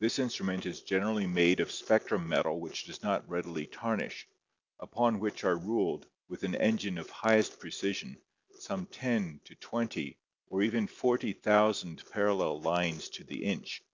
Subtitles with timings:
[0.00, 4.26] This instrument is generally made of spectrum metal which does not readily tarnish,
[4.80, 8.20] upon which are ruled, with an engine of highest precision,
[8.58, 13.84] some ten to twenty or even forty thousand parallel lines to the inch.